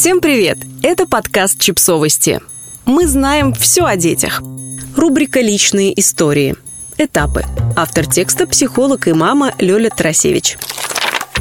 Всем 0.00 0.22
привет! 0.22 0.56
Это 0.82 1.06
подкаст 1.06 1.60
«Чипсовости». 1.60 2.40
Мы 2.86 3.06
знаем 3.06 3.52
все 3.52 3.84
о 3.84 3.96
детях. 3.96 4.42
Рубрика 4.96 5.42
«Личные 5.42 5.92
истории». 6.00 6.56
Этапы. 6.96 7.44
Автор 7.76 8.06
текста– 8.06 8.46
психолог 8.48 9.08
и 9.08 9.12
мама 9.12 9.52
Лёля 9.58 9.90
Тарасевич. 9.90 10.56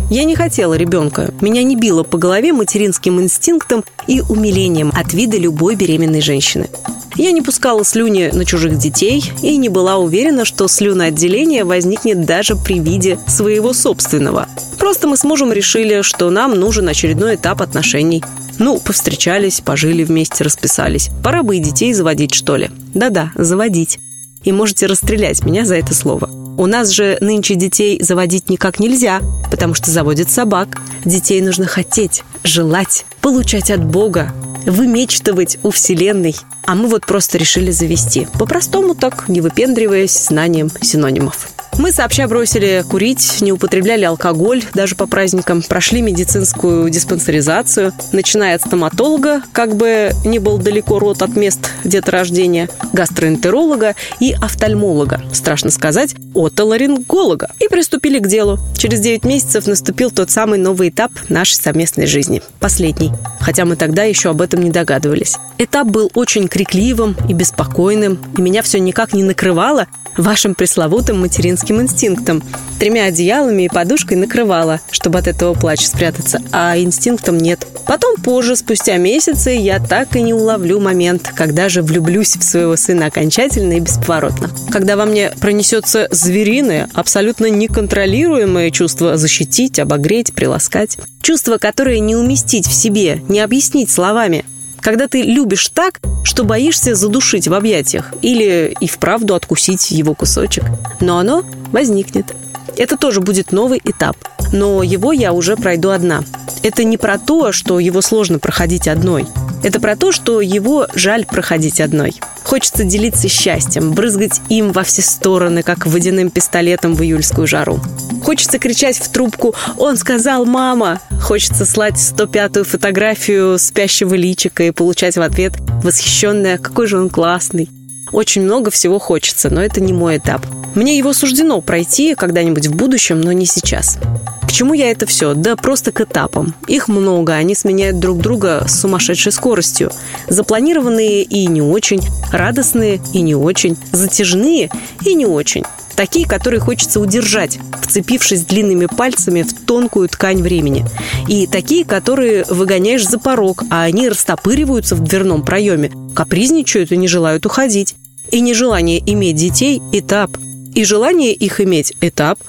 Я 0.10 0.26
не 0.26 0.36
хотела 0.36 0.74
ребенка. 0.74 1.34
Меня 1.40 1.64
не 1.64 1.78
било 1.78 2.04
по 2.04 2.18
голове 2.18 2.52
материнским 2.52 3.22
инстинктом 3.22 3.86
и 4.08 4.20
умилением 4.20 4.92
от 4.94 5.14
вида 5.14 5.38
любой 5.38 5.76
беременной 5.76 6.20
женщины. 6.20 6.68
Я 7.16 7.32
не 7.32 7.42
пускала 7.42 7.86
слюни 7.86 8.30
на 8.34 8.44
чужих 8.44 8.78
детей 8.78 9.24
и 9.42 9.56
не 9.56 9.70
была 9.70 9.96
уверена, 9.98 10.44
что 10.44 10.68
слюноотделение 10.68 11.64
возникнет 11.64 12.26
даже 12.26 12.58
при 12.58 12.80
виде 12.80 13.20
своего 13.26 13.72
собственного. 13.72 14.50
Просто 14.78 15.08
мы 15.08 15.16
с 15.16 15.24
мужем 15.24 15.54
решили, 15.54 16.02
что 16.02 16.30
нам 16.30 16.56
нужен 16.56 16.90
очередной 16.90 17.36
этап 17.36 17.62
отношений. 17.62 18.22
Ну, 18.60 18.78
повстречались, 18.78 19.62
пожили 19.62 20.04
вместе, 20.04 20.44
расписались. 20.44 21.10
Пора 21.24 21.44
бы 21.44 21.56
и 21.56 21.60
детей 21.60 21.94
заводить, 21.94 22.34
что 22.34 22.58
ли. 22.58 22.70
Да-да, 22.94 23.32
заводить. 23.36 24.00
И 24.44 24.52
можете 24.52 24.86
расстрелять 24.86 25.44
меня 25.46 25.66
за 25.66 25.76
это 25.76 25.96
слово. 25.96 26.30
У 26.58 26.66
нас 26.66 26.90
же 26.90 27.18
нынче 27.22 27.56
детей 27.56 28.04
заводить 28.04 28.50
никак 28.50 28.82
нельзя, 28.82 29.22
потому 29.50 29.76
что 29.76 29.92
заводят 29.92 30.30
собак. 30.30 30.78
Детей 31.06 31.42
нужно 31.42 31.68
хотеть, 31.68 32.24
желать, 32.44 33.06
получать 33.22 33.72
от 33.72 33.82
Бога, 33.84 34.34
вымечтывать 34.66 35.58
у 35.64 35.72
Вселенной. 35.72 36.36
А 36.66 36.76
мы 36.76 36.88
вот 36.88 37.06
просто 37.06 37.38
решили 37.38 37.72
завести. 37.72 38.28
По-простому 38.38 38.94
так, 38.94 39.30
не 39.30 39.40
выпендриваясь 39.40 40.26
знанием 40.26 40.70
синонимов. 40.82 41.50
Мы 41.80 41.94
сообща 41.94 42.28
бросили 42.28 42.84
курить, 42.88 43.38
не 43.40 43.54
употребляли 43.54 44.04
алкоголь 44.04 44.62
даже 44.74 44.96
по 44.96 45.08
праздникам, 45.08 45.62
прошли 45.62 46.02
медицинскую 46.02 46.90
диспансеризацию, 46.90 47.94
начиная 48.12 48.56
от 48.56 48.64
стоматолога, 48.64 49.44
как 49.54 49.78
бы 49.78 50.12
не 50.26 50.40
был 50.40 50.58
далеко 50.58 51.00
рот 51.00 51.22
от 51.22 51.38
мест 51.38 51.70
деторождения, 51.86 52.68
гастроэнтеролога 52.92 53.96
и 54.20 54.34
офтальмолога, 54.34 55.22
страшно 55.32 55.72
сказать, 55.72 56.16
отоларинголога. 56.36 57.52
И 57.62 57.70
приступили 57.70 58.20
к 58.20 58.28
делу. 58.28 58.60
Через 58.78 59.00
9 59.00 59.24
месяцев 59.24 59.66
наступил 59.66 60.12
тот 60.12 60.30
самый 60.30 60.60
новый 60.60 60.90
этап 60.90 61.14
нашей 61.30 61.56
совместной 61.56 62.08
жизни. 62.08 62.42
Последний. 62.60 63.12
Хотя 63.40 63.64
мы 63.64 63.78
тогда 63.78 64.04
еще 64.04 64.32
об 64.32 64.42
этом 64.42 64.62
не 64.62 64.70
догадывались. 64.70 65.38
Этап 65.58 65.88
был 65.88 66.12
очень 66.14 66.50
крикливым 66.50 67.16
и 67.30 67.34
беспокойным, 67.34 68.20
и 68.38 68.42
меня 68.42 68.64
все 68.64 68.82
никак 68.82 69.14
не 69.14 69.24
накрывало, 69.24 69.88
вашим 70.18 70.54
пресловутым 70.56 71.22
материнским 71.22 71.69
инстинктом. 71.82 72.44
Тремя 72.80 73.06
одеялами 73.06 73.64
и 73.64 73.70
подушкой 73.70 74.18
накрывала, 74.18 74.80
чтобы 74.92 75.20
от 75.20 75.28
этого 75.28 75.54
плача 75.54 75.88
спрятаться, 75.88 76.42
а 76.52 76.78
инстинктом 76.78 77.38
нет. 77.38 77.68
Потом 77.86 78.16
позже, 78.18 78.56
спустя 78.56 78.98
месяцы, 78.98 79.50
я 79.50 79.80
так 79.80 80.16
и 80.16 80.22
не 80.22 80.34
уловлю 80.34 80.80
момент, 80.80 81.32
когда 81.36 81.70
же 81.70 81.82
влюблюсь 81.82 82.38
в 82.38 82.44
своего 82.44 82.76
сына 82.76 83.08
окончательно 83.08 83.74
и 83.74 83.80
бесповоротно. 83.80 84.50
Когда 84.72 84.96
во 84.96 85.06
мне 85.06 85.32
пронесется 85.42 86.08
звериное, 86.12 86.90
абсолютно 86.94 87.50
неконтролируемое 87.50 88.72
чувство 88.72 89.18
защитить, 89.18 89.80
обогреть, 89.80 90.34
приласкать. 90.34 90.98
Чувство, 91.22 91.58
которое 91.58 92.00
не 92.00 92.16
уместить 92.16 92.68
в 92.68 92.74
себе, 92.74 93.22
не 93.28 93.40
объяснить 93.40 93.90
словами, 93.90 94.46
когда 94.82 95.08
ты 95.08 95.22
любишь 95.22 95.70
так, 95.70 96.00
что 96.24 96.44
боишься 96.44 96.96
задушить 96.96 97.48
в 97.48 97.54
объятиях 97.54 98.14
или 98.22 98.76
и 98.80 98.88
вправду 98.88 99.36
откусить 99.36 99.92
его 99.92 100.14
кусочек. 100.14 100.64
Но 101.00 101.18
оно 101.18 101.44
возникнет. 101.72 102.36
Это 102.78 102.98
тоже 102.98 103.22
будет 103.22 103.52
новый 103.52 103.82
этап. 103.84 104.16
Но 104.54 104.84
его 104.84 105.12
я 105.12 105.34
уже 105.34 105.56
пройду 105.56 105.90
одна. 105.90 106.24
Это 106.64 106.84
не 106.84 106.98
про 106.98 107.18
то, 107.18 107.52
что 107.52 107.80
его 107.80 108.02
сложно 108.02 108.40
проходить 108.40 108.88
одной. 108.88 109.26
Это 109.64 109.80
про 109.80 109.96
то, 109.96 110.12
что 110.12 110.42
его 110.42 110.88
жаль 110.94 111.26
проходить 111.26 111.82
одной. 111.82 112.16
Хочется 112.44 112.84
делиться 112.84 113.28
счастьем, 113.28 113.92
брызгать 113.92 114.42
им 114.50 114.72
во 114.72 114.84
все 114.84 115.02
стороны, 115.02 115.64
как 115.64 115.86
водяным 115.86 116.30
пистолетом 116.30 116.96
в 116.96 117.04
июльскую 117.04 117.48
жару. 117.48 117.80
Хочется 118.24 118.60
кричать 118.60 118.98
в 118.98 119.12
трубку 119.12 119.56
«Он 119.78 119.98
сказал, 119.98 120.46
мама!» 120.46 121.00
Хочется 121.22 121.66
слать 121.66 121.96
105-ю 121.96 122.64
фотографию 122.64 123.58
спящего 123.60 124.14
личика 124.14 124.64
и 124.64 124.72
получать 124.72 125.18
в 125.18 125.22
ответ 125.22 125.54
восхищенное 125.84 126.58
«Какой 126.58 126.88
же 126.88 126.98
он 126.98 127.10
классный!» 127.10 127.70
Очень 128.12 128.44
много 128.44 128.72
всего 128.72 129.00
хочется, 129.00 129.50
но 129.50 129.62
это 129.62 129.82
не 129.82 129.94
мой 129.94 130.18
этап. 130.18 130.46
Мне 130.76 130.98
его 130.98 131.14
суждено 131.14 131.62
пройти 131.62 132.16
когда-нибудь 132.16 132.68
в 132.68 132.76
будущем, 132.76 133.22
но 133.22 133.32
не 133.32 133.46
сейчас. 133.46 133.98
К 134.42 134.52
чему 134.52 134.74
я 134.74 134.92
это 134.92 135.06
все? 135.06 135.34
Да 135.36 135.56
просто 135.56 135.92
к 135.92 136.02
этапам. 136.02 136.56
Их 136.68 136.88
много, 136.88 137.34
они 137.34 137.54
сменяют 137.54 138.00
друг 138.00 138.20
друга 138.20 138.66
с 138.68 138.80
сумасшедшей 138.82 139.32
скоростью. 139.32 139.92
Запланированные 140.28 141.24
и 141.24 141.46
не 141.48 141.62
очень, 141.62 142.02
радостные 142.32 143.00
и 143.14 143.22
не 143.22 143.36
очень, 143.36 143.78
затяжные 143.92 144.72
и 145.06 145.14
не 145.14 145.26
очень. 145.26 145.64
Такие, 145.96 146.26
которые 146.26 146.62
хочется 146.62 147.00
удержать, 147.00 147.60
вцепившись 147.82 148.46
длинными 148.46 148.86
пальцами 148.86 149.42
в 149.42 149.54
тонкую 149.66 150.08
ткань 150.08 150.42
времени. 150.42 150.86
И 151.28 151.46
такие, 151.46 151.84
которые 151.84 152.46
выгоняешь 152.46 153.08
за 153.08 153.20
порог, 153.20 153.66
а 153.70 153.84
они 153.84 154.08
растопыриваются 154.08 154.96
в 154.96 155.04
дверном 155.04 155.44
проеме, 155.44 155.92
капризничают 156.16 156.92
и 156.92 156.98
не 156.98 157.08
желают 157.08 157.46
уходить. 157.46 157.96
И 158.32 158.40
нежелание 158.40 159.00
иметь 159.12 159.36
детей– 159.36 159.82
этап. 159.92 160.32
И 160.76 160.84
желание 160.84 161.34
их 161.34 161.62
иметь– 161.62 161.94
этап. 162.02 162.40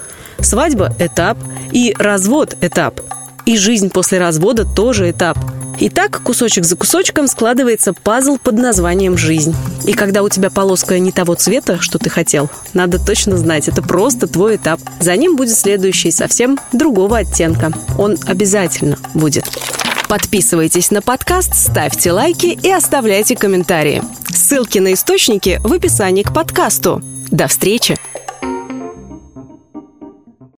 Свадьба– 0.40 0.94
этап. 0.98 1.38
И 1.72 1.94
развод– 1.98 2.56
этап. 2.60 3.00
И 3.46 3.56
жизнь 3.56 3.90
после 3.90 4.18
развода 4.18 4.64
тоже 4.64 5.10
этап. 5.10 5.38
И 5.80 5.88
так, 5.88 6.22
кусочек 6.22 6.64
за 6.64 6.76
кусочком, 6.76 7.26
складывается 7.26 7.94
пазл 7.94 8.36
под 8.36 8.58
названием 8.58 9.16
«жизнь». 9.16 9.54
И 9.86 9.94
когда 9.94 10.22
у 10.22 10.28
тебя 10.28 10.50
полоска 10.50 10.98
не 10.98 11.10
того 11.10 11.34
цвета, 11.34 11.80
что 11.80 11.98
ты 11.98 12.10
хотел, 12.10 12.50
надо 12.74 12.98
точно 12.98 13.38
знать, 13.38 13.66
это 13.66 13.80
просто 13.80 14.26
твой 14.26 14.56
этап. 14.56 14.78
За 15.00 15.16
ним 15.16 15.36
будет 15.36 15.56
следующий, 15.56 16.10
совсем 16.10 16.58
другого 16.72 17.18
оттенка. 17.18 17.72
Он 17.98 18.18
обязательно 18.26 18.98
будет. 19.14 19.46
Подписывайтесь 20.06 20.90
на 20.90 21.00
подкаст, 21.00 21.54
ставьте 21.54 22.12
лайки 22.12 22.58
и 22.62 22.70
оставляйте 22.70 23.34
комментарии. 23.34 24.02
Ссылки 24.28 24.78
на 24.80 24.92
источники 24.92 25.60
в 25.64 25.72
описании 25.72 26.24
к 26.24 26.34
подкасту. 26.34 27.00
До 27.30 27.46
встречи! 27.46 27.96